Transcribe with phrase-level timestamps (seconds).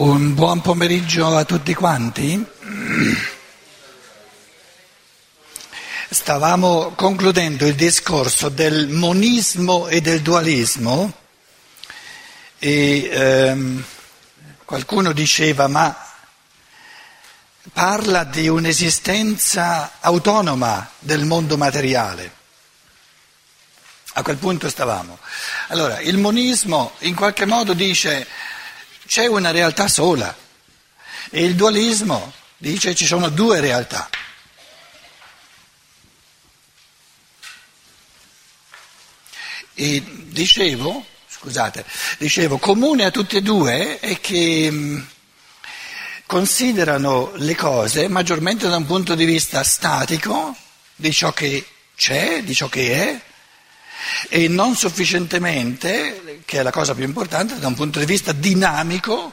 [0.00, 2.42] Un buon pomeriggio a tutti quanti.
[6.08, 11.12] Stavamo concludendo il discorso del monismo e del dualismo
[12.58, 13.84] e ehm,
[14.64, 15.94] qualcuno diceva ma
[17.70, 22.32] parla di un'esistenza autonoma del mondo materiale.
[24.14, 25.18] A quel punto stavamo.
[25.68, 28.26] Allora, il monismo in qualche modo dice
[29.10, 30.32] c'è una realtà sola
[31.30, 34.08] e il dualismo dice ci sono due realtà.
[39.74, 41.84] E dicevo, scusate,
[42.18, 45.08] dicevo, comune a tutte e due è che mh,
[46.26, 50.56] considerano le cose maggiormente da un punto di vista statico,
[50.94, 51.66] di ciò che
[51.96, 53.20] c'è, di ciò che è,
[54.28, 59.32] e non sufficientemente, che è la cosa più importante, da un punto di vista dinamico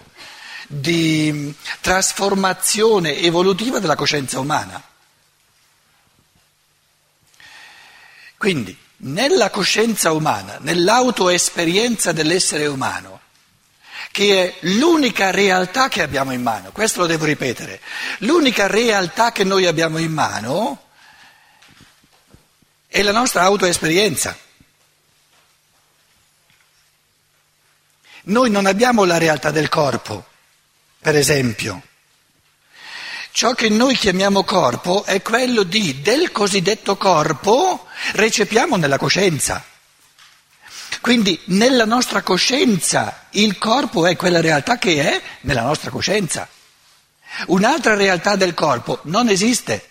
[0.67, 4.81] di trasformazione evolutiva della coscienza umana.
[8.37, 13.21] Quindi, nella coscienza umana, nell'autoesperienza dell'essere umano,
[14.11, 17.79] che è l'unica realtà che abbiamo in mano, questo lo devo ripetere,
[18.19, 20.85] l'unica realtà che noi abbiamo in mano
[22.87, 24.37] è la nostra autoesperienza.
[28.27, 30.25] Noi non abbiamo la realtà del corpo,
[30.99, 31.81] per esempio.
[33.31, 39.63] Ciò che noi chiamiamo corpo è quello di, del cosiddetto corpo, recepiamo nella coscienza.
[40.99, 46.49] Quindi nella nostra coscienza il corpo è quella realtà che è nella nostra coscienza.
[47.47, 49.89] Un'altra realtà del corpo non esiste.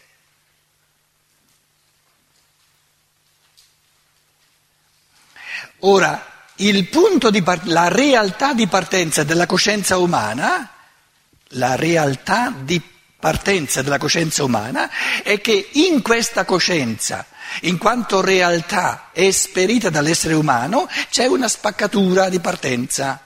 [5.80, 6.35] Ora,
[7.42, 10.70] part- la realtà di partenza della coscienza umana,
[11.50, 12.80] la realtà di
[13.18, 14.90] partenza della coscienza umana
[15.22, 17.26] è che in questa coscienza,
[17.62, 23.20] in quanto realtà esperita dall'essere umano, c'è una spaccatura di partenza.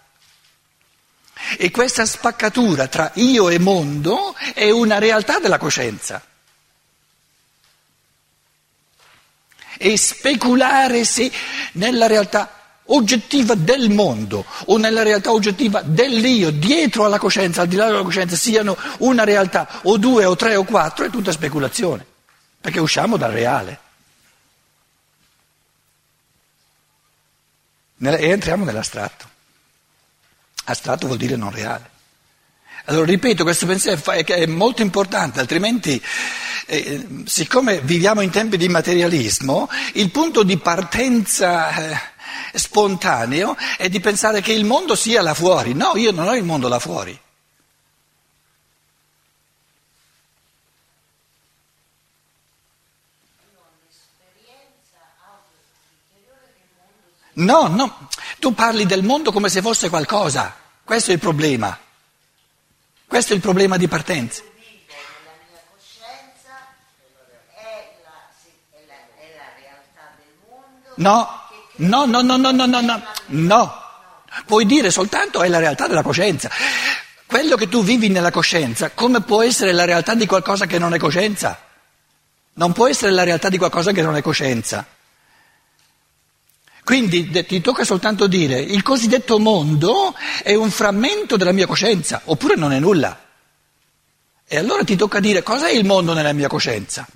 [1.57, 6.23] E questa spaccatura tra io e mondo è una realtà della coscienza.
[9.79, 11.33] E speculare se
[11.73, 12.60] nella realtà
[12.93, 18.03] oggettiva del mondo o nella realtà oggettiva dell'io, dietro alla coscienza, al di là della
[18.03, 22.05] coscienza, siano una realtà o due o tre o quattro, è tutta speculazione,
[22.61, 23.79] perché usciamo dal reale.
[28.03, 29.29] E entriamo nell'astratto.
[30.65, 31.99] Astratto vuol dire non reale.
[32.87, 36.03] Allora ripeto, questo pensiero è molto importante, altrimenti,
[36.67, 41.75] eh, siccome viviamo in tempi di materialismo, il punto di partenza...
[41.75, 42.19] Eh,
[42.55, 45.75] spontaneo è di pensare che il mondo sia là fuori.
[45.75, 47.19] No, io non ho il mondo là fuori.
[57.33, 58.09] No, no,
[58.39, 61.79] tu parli del mondo come se fosse qualcosa, questo è il problema,
[63.07, 64.43] questo è il problema di partenza.
[70.97, 71.40] No,
[71.81, 73.75] No, no, no, no, no, no, no, no.
[74.47, 76.51] Puoi dire soltanto è la realtà della coscienza.
[77.27, 80.95] Quello che tu vivi nella coscienza, come può essere la realtà di qualcosa che non
[80.95, 81.59] è coscienza?
[82.55, 84.85] Non può essere la realtà di qualcosa che non è coscienza.
[86.85, 92.57] Quindi ti tocca soltanto dire il cosiddetto mondo è un frammento della mia coscienza, oppure
[92.57, 93.19] non è nulla.
[94.47, 97.07] E allora ti tocca dire cosa è il mondo nella mia coscienza.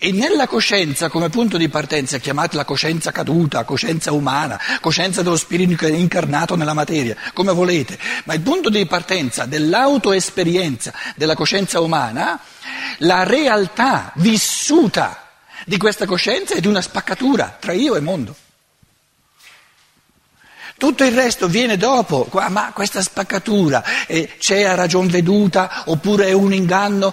[0.00, 5.36] E nella coscienza, come punto di partenza, chiamate la coscienza caduta, coscienza umana, coscienza dello
[5.36, 12.38] spirito incarnato nella materia, come volete, ma il punto di partenza dell'autoesperienza della coscienza umana,
[12.98, 15.30] la realtà vissuta
[15.66, 18.36] di questa coscienza è di una spaccatura tra io e mondo.
[20.78, 26.32] Tutto il resto viene dopo, ma questa spaccatura eh, c'è a ragion veduta oppure è
[26.32, 27.12] un inganno?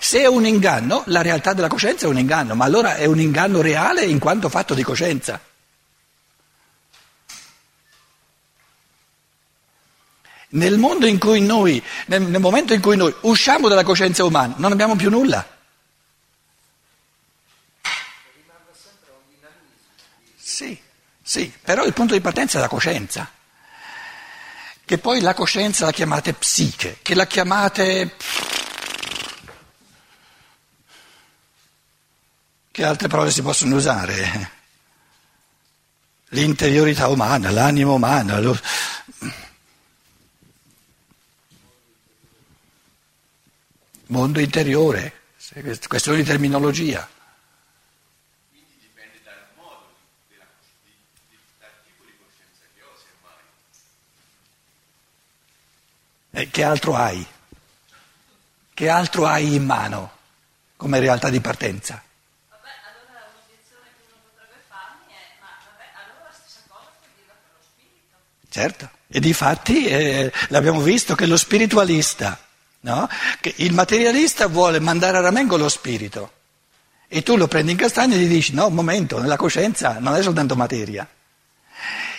[0.00, 3.20] Se è un inganno, la realtà della coscienza è un inganno, ma allora è un
[3.20, 5.40] inganno reale in quanto fatto di coscienza.
[10.48, 10.80] Nel
[11.34, 15.10] in noi, nel, nel momento in cui noi usciamo dalla coscienza umana, non abbiamo più
[15.10, 15.46] nulla.
[21.32, 23.26] Sì, però il punto di partenza è la coscienza.
[24.84, 28.16] Che poi la coscienza la chiamate psiche, che la chiamate...
[32.70, 34.50] Che altre parole si possono usare?
[36.28, 38.38] L'interiorità umana, l'anima umana.
[38.38, 38.54] Lo...
[44.08, 45.20] Mondo interiore,
[45.88, 47.08] questione di terminologia.
[56.34, 56.50] E semmai.
[56.50, 57.26] che altro hai?
[58.74, 60.10] Che altro hai in mano
[60.76, 62.02] come realtà di partenza?
[62.48, 67.12] Vabbè, allora un'obiezione che uno potrebbe farmi è, ma vabbè, allora la stessa cosa puoi
[67.14, 68.16] dirla per lo spirito.
[68.48, 72.38] Certo, e difatti eh, l'abbiamo visto che lo spiritualista,
[72.80, 73.08] no?
[73.40, 76.32] che il materialista vuole mandare a ramengo lo spirito
[77.08, 80.14] e tu lo prendi in castagna e gli dici no, un momento, nella coscienza non
[80.14, 81.06] è soltanto materia.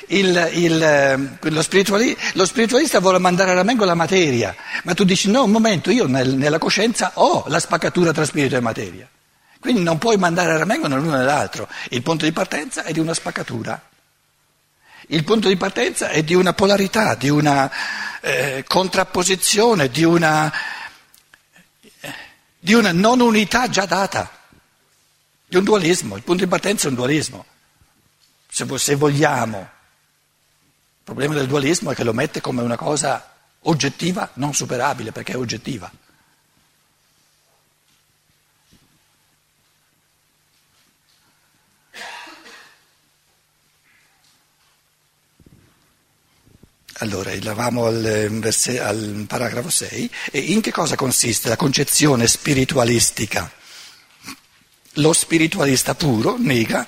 [0.07, 5.03] Il, il, eh, lo, spirituali, lo, spiritualista vuole mandare a ramengo la materia, ma tu
[5.03, 9.07] dici no, un momento, io nel, nella coscienza ho la spaccatura tra spirito e materia.
[9.63, 11.69] Quindi non puoi mandare a ramengo né l'uno né l'altro.
[11.89, 13.81] Il punto di partenza è di una spaccatura.
[15.07, 17.71] Il punto di partenza è di una polarità, di una
[18.19, 20.51] eh, contrapposizione, di una,
[22.59, 24.29] di una non unità già data,
[25.45, 26.17] di un dualismo.
[26.17, 27.45] Il punto di partenza è un dualismo,
[28.53, 29.59] se, vogliamo.
[29.59, 35.33] Il problema del dualismo è che lo mette come una cosa oggettiva, non superabile, perché
[35.33, 35.91] è oggettiva.
[46.97, 53.51] Allora, eravamo al, al, paragrafo 6 e in che cosa consiste la concezione spiritualistica?
[54.97, 56.87] Lo spiritualista puro nega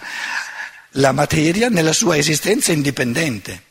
[0.97, 3.63] la materia nella sua esistenza indipendente.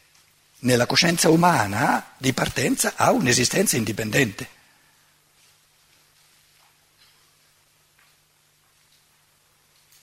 [0.61, 4.49] Nella coscienza umana di partenza ha un'esistenza indipendente.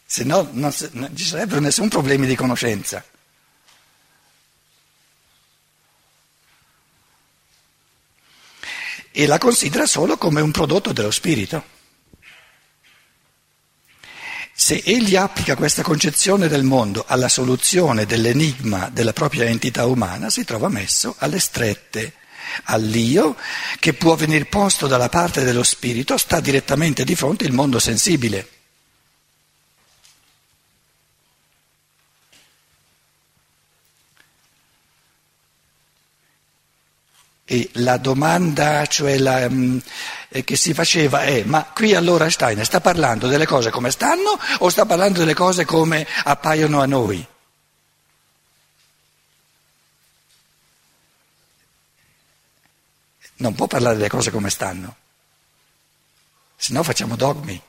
[0.06, 3.04] Se no non, non ci sarebbero nessun problema di conoscenza.
[9.14, 11.81] e la considera solo come un prodotto dello spirito.
[14.64, 20.46] Se egli applica questa concezione del mondo alla soluzione dell'enigma della propria entità umana, si
[20.46, 22.14] trova messo alle strette.
[22.66, 23.36] All'io,
[23.80, 28.48] che può venir posto dalla parte dello spirito, sta direttamente di fronte il mondo sensibile.
[37.44, 39.82] E la domanda cioè la, um,
[40.30, 44.70] che si faceva è, ma qui allora Steiner sta parlando delle cose come stanno o
[44.70, 47.28] sta parlando delle cose come appaiono a noi?
[53.36, 54.96] Non può parlare delle cose come stanno,
[56.56, 57.62] se no facciamo dogmi.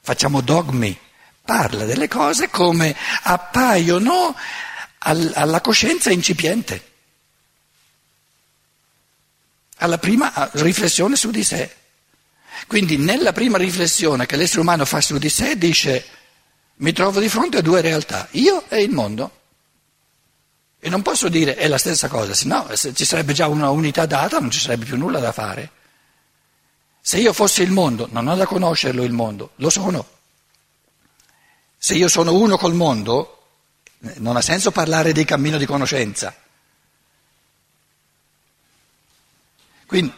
[0.00, 0.98] Facciamo dogmi.
[1.44, 4.34] Parla delle cose come appaiono
[4.98, 6.94] al, alla coscienza incipiente
[9.76, 11.74] alla prima riflessione su di sé.
[12.66, 16.04] Quindi nella prima riflessione che l'essere umano fa su di sé dice
[16.76, 19.30] mi trovo di fronte a due realtà, io e il mondo.
[20.78, 24.06] E non posso dire è la stessa cosa, se no ci sarebbe già una unità
[24.06, 25.70] data non ci sarebbe più nulla da fare.
[27.00, 30.06] Se io fossi il mondo, non ho da conoscerlo il mondo, lo sono.
[31.78, 33.44] Se io sono uno col mondo,
[34.16, 36.34] non ha senso parlare di cammino di conoscenza.
[39.86, 40.12] Quindi,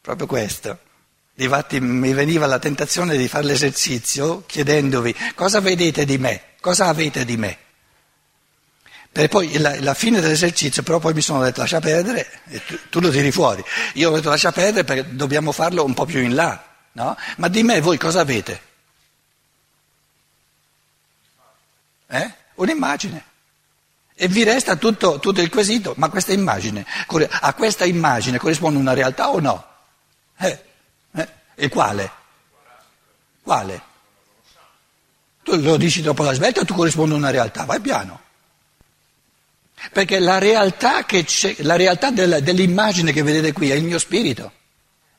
[0.00, 0.78] proprio questo.
[1.34, 7.24] Difatti mi veniva la tentazione di fare l'esercizio chiedendovi cosa vedete di me, cosa avete
[7.26, 7.58] di me.
[9.12, 12.78] Per poi la, la fine dell'esercizio, però poi mi sono detto lascia perdere e tu,
[12.88, 13.62] tu lo tiri fuori.
[13.94, 17.16] Io ho detto lascia perdere perché dobbiamo farlo un po' più in là, no?
[17.36, 18.60] Ma di me voi cosa avete?
[22.08, 22.34] Eh?
[22.54, 23.24] Un'immagine.
[24.18, 26.86] E vi resta tutto, tutto, il quesito, ma questa immagine,
[27.28, 29.66] a questa immagine corrisponde una realtà o no?
[30.38, 30.64] Eh,
[31.12, 32.10] eh, e quale?
[33.42, 33.82] Quale?
[35.42, 38.22] Tu lo dici dopo la svelta, tu corrispondi a una realtà, vai piano.
[39.92, 41.04] Perché la realtà,
[41.58, 44.50] la realtà della, dell'immagine che vedete qui è il mio spirito,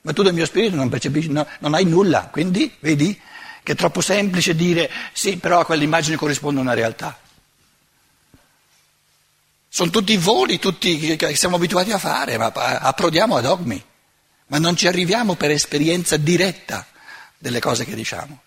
[0.01, 3.17] ma tu del mio spirito non percepisci, no, non hai nulla, quindi vedi
[3.61, 7.15] che è troppo semplice dire sì, però a quell'immagine corrisponde una realtà.
[9.77, 13.79] Sono tutti voli, tutti che siamo abituati a fare, ma approdiamo a dogmi,
[14.47, 16.83] ma non ci arriviamo per esperienza diretta
[17.37, 18.41] delle cose che diciamo.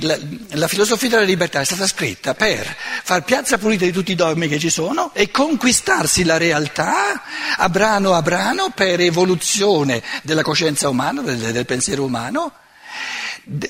[0.00, 4.16] La, la, filosofia della libertà è stata scritta per far piazza pulita di tutti i
[4.16, 7.22] dogmi che ci sono e conquistarsi la realtà
[7.56, 12.52] a brano a brano per evoluzione della coscienza umana, del, del pensiero umano,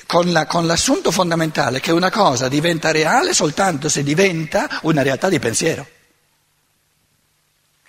[0.06, 5.28] con, la, con l'assunto fondamentale che una cosa diventa reale soltanto se diventa una realtà
[5.28, 5.86] di pensiero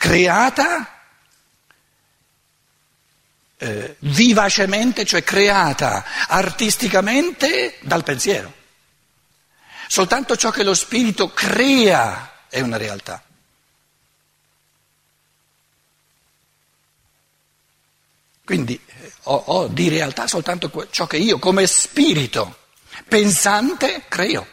[0.05, 1.01] creata
[3.57, 8.53] eh, vivacemente, cioè creata artisticamente dal pensiero.
[9.87, 13.23] Soltanto ciò che lo spirito crea è una realtà.
[18.43, 22.59] Quindi eh, ho, ho di realtà soltanto ciò che io come spirito
[23.07, 24.47] pensante creo.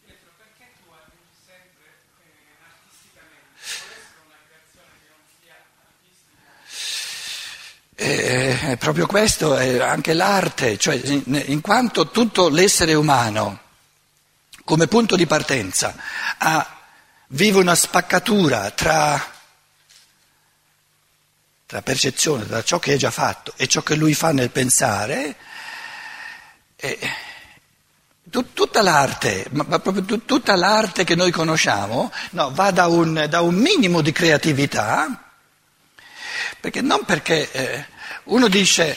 [0.00, 3.60] Pietro, perché tu arrivi sempre eh, artisticamente?
[3.60, 6.48] Può essere una creazione che non sia artistica?
[8.02, 13.60] Eh, proprio questo è anche l'arte, cioè in, in quanto tutto l'essere umano
[14.64, 15.94] come punto di partenza
[16.38, 16.78] ha,
[17.26, 19.22] vive una spaccatura tra,
[21.66, 25.36] tra percezione, tra ciò che è già fatto e ciò che lui fa nel pensare,
[26.76, 26.98] eh,
[28.30, 33.26] tut- tutta l'arte, ma proprio tut- tutta l'arte che noi conosciamo, no, va da un,
[33.28, 35.29] da un minimo di creatività,
[36.58, 37.86] perché non perché eh,
[38.24, 38.96] uno, dice,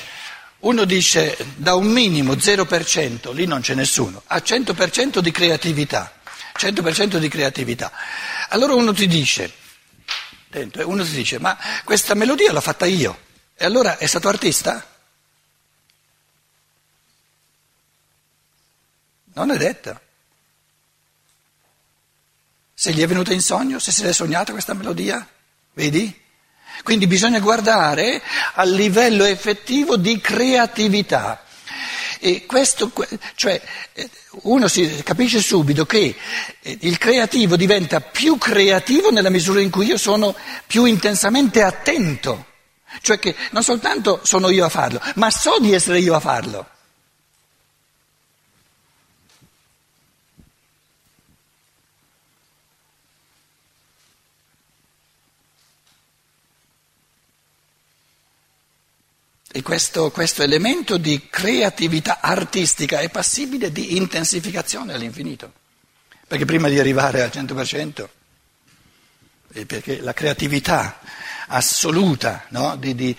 [0.60, 6.13] uno dice da un minimo 0%, lì non c'è nessuno, a 100% di creatività,
[6.57, 7.91] 100% di creatività.
[8.50, 9.51] Allora uno ti dice,
[10.48, 13.19] dentro, uno ti dice, ma questa melodia l'ho fatta io,
[13.55, 14.88] e allora è stato artista?
[19.33, 20.00] Non è detto.
[22.74, 25.27] Se gli è venuta in sogno, se se l'è sognata questa melodia,
[25.74, 26.23] vedi?
[26.82, 28.22] Quindi bisogna guardare
[28.56, 31.44] al livello effettivo di creatività.
[32.20, 32.92] E questo,
[33.36, 33.62] cioè,
[34.44, 36.15] uno si capisce subito che
[36.62, 40.34] il creativo diventa più creativo nella misura in cui io sono
[40.65, 42.48] più intensamente attento.
[43.01, 46.68] Cioè che non soltanto sono io a farlo, ma so di essere io a farlo.
[59.55, 65.53] E questo, questo, elemento di creatività artistica è passibile di intensificazione all'infinito.
[66.27, 68.07] Perché prima di arrivare al 100%,
[69.67, 71.00] perché la creatività
[71.50, 72.75] assoluta no?
[72.77, 73.15] di, di,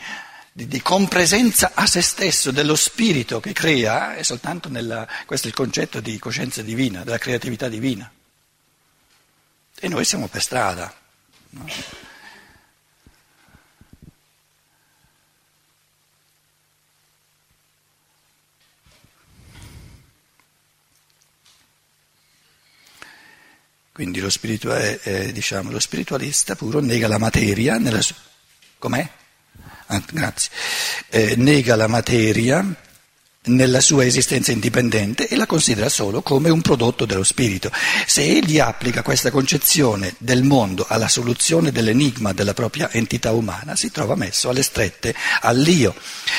[0.51, 5.51] di, di, compresenza a se stesso dello spirito che crea è soltanto nella, questo è
[5.51, 8.11] il concetto di coscienza divina, della creatività divina.
[9.79, 10.93] E noi siamo per strada.
[11.51, 11.65] No?
[23.95, 28.13] Quindi lo, spirituale, eh, diciamo, lo spiritualista puro nega la materia, nella su-
[28.77, 29.09] com'è?
[29.87, 30.51] Ah, grazie.
[31.11, 32.75] Eh, nega la materia
[33.45, 37.71] nella sua esistenza indipendente e la considera solo come un prodotto dello spirito.
[38.05, 43.93] Se egli applica questa concezione del mondo alla soluzione dell'enigma della propria entità umana, si
[43.93, 45.95] trova messo alle strette all'io,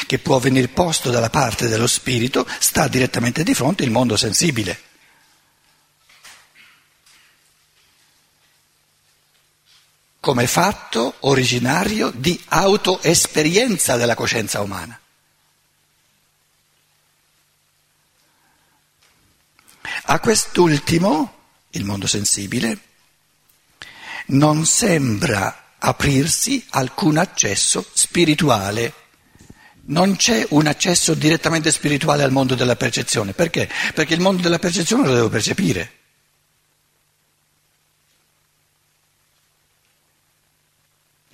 [0.08, 4.78] che può venir posto dalla parte dello spirito, sta direttamente di fronte il mondo sensibile.
[10.26, 15.00] Come fatto originario di autoesperienza della coscienza umana.
[20.06, 21.32] A quest'ultimo,
[21.70, 22.80] il mondo sensibile,
[24.30, 28.94] non sembra aprirsi alcun accesso spirituale.
[29.90, 33.34] Non c'è un accesso direttamente spirituale al mondo della percezione.
[33.34, 33.70] Perché?
[33.94, 36.05] Perché il mondo della percezione lo devo percepire.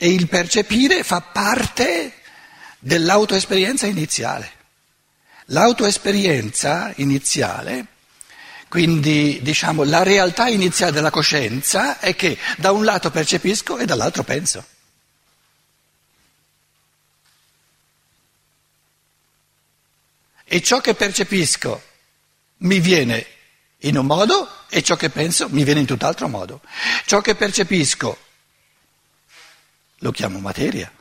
[0.03, 2.12] E il percepire fa parte
[2.79, 4.51] dell'autoesperienza iniziale.
[5.46, 7.86] L'autoesperienza iniziale,
[8.67, 14.24] quindi diciamo la realtà iniziale della coscienza, è che da un lato percepisco e dall'altro
[14.24, 14.65] penso.
[20.43, 21.84] E ciò che percepisco
[22.58, 23.24] mi viene
[23.81, 26.62] in un modo e ciò che penso mi viene in tutt'altro modo.
[27.05, 28.29] Ciò che percepisco
[30.03, 30.91] lo chiamo materia,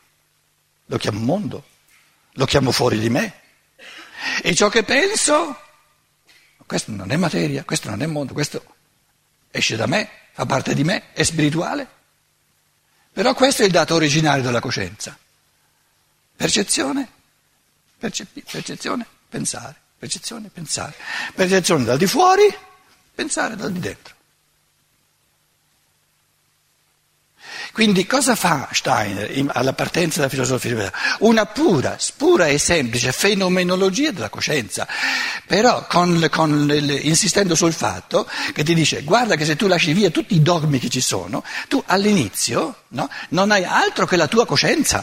[0.86, 1.64] lo chiamo mondo,
[2.32, 3.40] lo chiamo fuori di me.
[4.42, 5.58] E ciò che penso,
[6.66, 8.62] questo non è materia, questo non è mondo, questo
[9.50, 11.98] esce da me, fa parte di me, è spirituale.
[13.12, 15.16] Però questo è il dato originario della coscienza.
[16.36, 17.08] Percezione,
[17.98, 20.94] percepi, percezione, pensare, percezione, pensare.
[21.34, 22.54] Percezione dal di fuori,
[23.14, 24.14] pensare dal di dentro.
[27.80, 30.92] Quindi cosa fa Steiner in- alla partenza della filosofia?
[31.20, 34.86] Una pura, pura e semplice fenomenologia della coscienza,
[35.46, 40.10] però con, con insistendo sul fatto che ti dice guarda che se tu lasci via
[40.10, 44.44] tutti i dogmi che ci sono, tu all'inizio no, non hai altro che la tua
[44.44, 45.02] coscienza.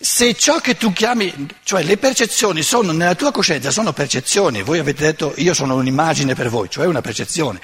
[0.00, 4.78] Se ciò che tu chiami, cioè le percezioni sono nella tua coscienza, sono percezioni, voi
[4.78, 7.60] avete detto io sono un'immagine per voi, cioè una percezione.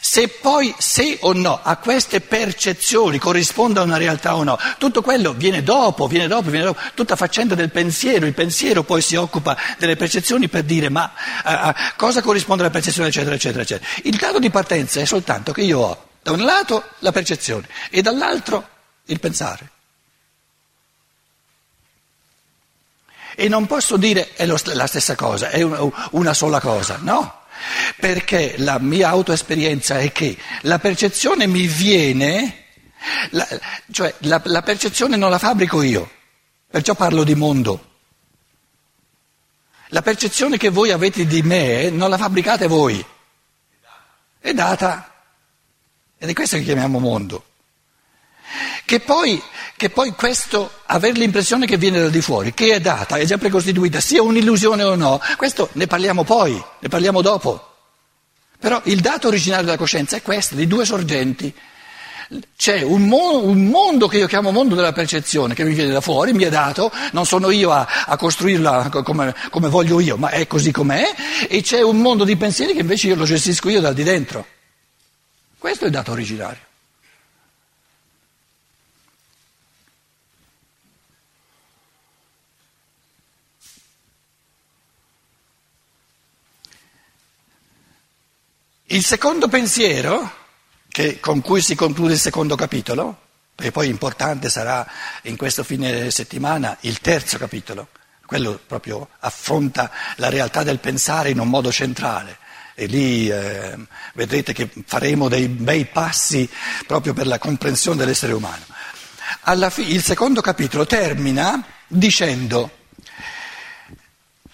[0.00, 5.32] Se poi, se o no, a queste percezioni corrisponde una realtà o no, tutto quello
[5.32, 9.56] viene dopo, viene dopo, viene dopo, tutta faccenda del pensiero, il pensiero poi si occupa
[9.78, 11.12] delle percezioni per dire ma
[11.42, 13.90] a, a cosa corrisponde alla percezione, eccetera, eccetera, eccetera.
[14.04, 18.00] Il dato di partenza è soltanto che io ho da un lato la percezione e
[18.00, 18.68] dall'altro
[19.06, 19.70] il pensare.
[23.40, 27.42] E non posso dire è lo- la stessa cosa, è un- una sola cosa, no,
[27.96, 32.64] perché la mia autoesperienza è che la percezione mi viene,
[33.30, 33.46] la-
[33.92, 36.10] cioè la, la percezione non la fabbrico io,
[36.68, 37.84] perciò parlo di mondo.
[39.90, 43.06] La percezione che voi avete di me non la fabbricate voi,
[44.40, 45.12] è data,
[46.18, 47.44] ed è questo che chiamiamo mondo.
[48.88, 49.38] Che poi,
[49.76, 53.36] che poi questo, avere l'impressione che viene da di fuori, che è data, è già
[53.36, 57.74] precostituita, sia un'illusione o no, questo ne parliamo poi, ne parliamo dopo.
[58.58, 61.54] Però il dato originario della coscienza è questo, di due sorgenti.
[62.56, 66.00] C'è un, mo- un mondo che io chiamo mondo della percezione, che mi viene da
[66.00, 70.16] fuori, mi è dato, non sono io a, a costruirla co- come, come voglio io,
[70.16, 71.14] ma è così com'è,
[71.46, 74.46] e c'è un mondo di pensieri che invece io lo gestisco io dal di dentro.
[75.58, 76.67] Questo è il dato originario.
[88.90, 90.32] Il secondo pensiero,
[90.88, 93.20] che- con cui si conclude il secondo capitolo,
[93.54, 94.86] e poi importante sarà
[95.24, 97.88] in questo fine settimana il terzo capitolo,
[98.24, 102.38] quello proprio affronta la realtà del pensare in un modo centrale.
[102.74, 103.76] E lì eh,
[104.14, 106.48] vedrete che faremo dei bei passi
[106.86, 108.64] proprio per la comprensione dell'essere umano.
[109.68, 112.70] Fi- il secondo capitolo termina dicendo,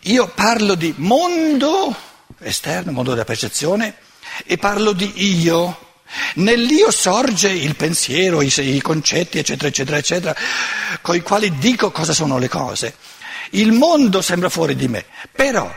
[0.00, 1.94] io parlo di mondo
[2.40, 4.02] esterno, mondo della percezione,
[4.44, 5.92] e parlo di io.
[6.36, 10.36] Nell'io sorge il pensiero, i, i concetti, eccetera, eccetera, eccetera,
[11.00, 12.96] con i quali dico cosa sono le cose.
[13.50, 15.72] Il mondo sembra fuori di me, però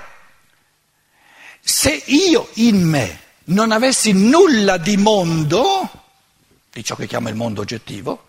[1.59, 5.89] se io in me non avessi nulla di mondo,
[6.71, 8.27] di ciò che chiamo il mondo oggettivo,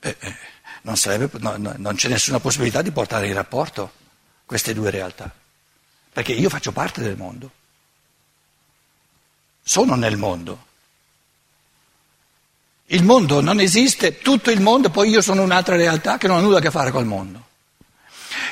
[0.00, 0.36] eh, eh,
[0.82, 3.92] non, sarebbe, no, no, non c'è nessuna possibilità di portare in rapporto
[4.44, 5.32] queste due realtà,
[6.12, 7.50] perché io faccio parte del mondo,
[9.64, 10.66] sono nel mondo.
[12.88, 16.40] Il mondo non esiste, tutto il mondo, poi io sono un'altra realtà che non ha
[16.40, 17.42] nulla a che fare col mondo.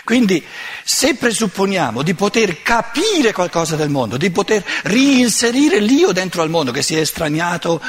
[0.04, 0.42] Quindi
[0.84, 6.72] se presupponiamo di poter capire qualcosa del mondo, di poter reinserire l'io dentro al mondo
[6.72, 7.80] che si è estraniato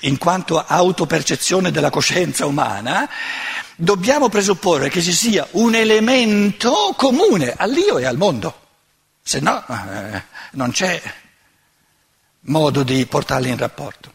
[0.00, 3.08] in quanto autopercezione della coscienza umana,
[3.74, 8.54] dobbiamo presupporre che ci sia un elemento comune all'io e al mondo,
[9.22, 11.00] se no eh, non c'è
[12.46, 14.10] modo di portarli in rapporto.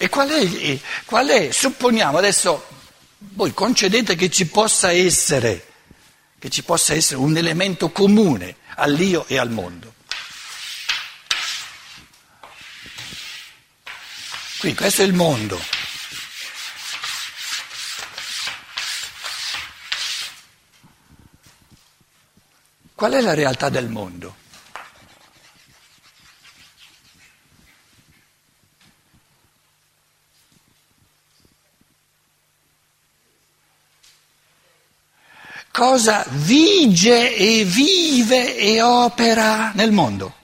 [0.00, 2.66] E qual è, qual è, supponiamo adesso,
[3.18, 5.66] voi concedete che ci possa essere,
[6.38, 9.94] che ci possa essere un elemento comune all'io e al mondo.
[14.60, 15.77] Qui questo è il mondo.
[22.98, 24.34] Qual è la realtà del mondo?
[35.70, 40.37] Cosa vige e vive e opera nel mondo?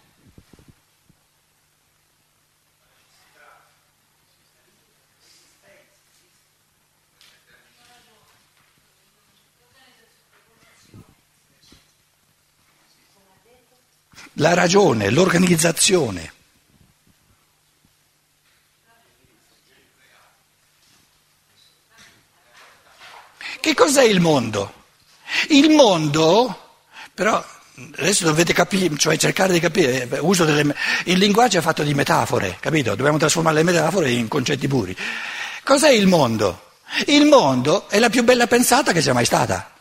[14.44, 16.32] La ragione, l'organizzazione.
[23.58, 24.84] Che cos'è il mondo?
[25.48, 26.74] Il mondo,
[27.14, 27.42] però
[27.96, 32.58] adesso dovete capire, cioè cercare di capire, uso delle, il linguaggio è fatto di metafore,
[32.60, 32.94] capito?
[32.94, 34.94] Dobbiamo trasformare le metafore in concetti puri.
[35.62, 36.72] Cos'è il mondo?
[37.06, 39.72] Il mondo è la più bella pensata che sia mai stata.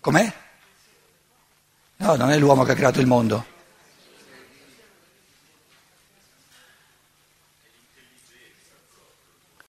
[0.00, 0.46] Com'è?
[2.00, 3.44] No, non è l'uomo che ha creato il mondo.